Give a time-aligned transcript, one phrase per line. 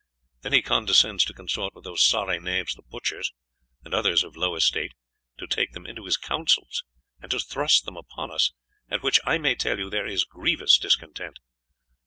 [0.41, 3.31] Then he condescends to consort with these sorry knaves the butchers,
[3.85, 4.93] and others of low estate,
[5.37, 6.83] to take them into his counsels,
[7.21, 8.51] and to thrust them upon us,
[8.89, 11.37] at which, I may tell you, there is grievous discontent.